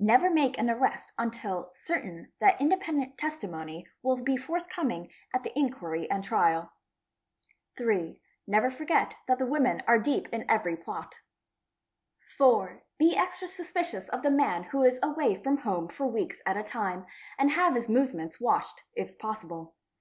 [0.00, 6.10] Never make an arrest unless certain that independent testimony will be forthcoming at the inquiry
[6.10, 6.72] and trial.
[7.76, 8.20] 3.
[8.44, 11.20] Never forget that the women are deep in every plot.
[12.38, 12.82] 4.
[12.98, 16.64] Be extra suspicious of the man who is away from home for weeks at a
[16.64, 17.06] time,
[17.38, 19.76] and have his movements watched, if possible.